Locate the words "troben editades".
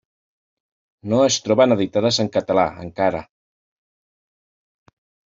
1.47-2.17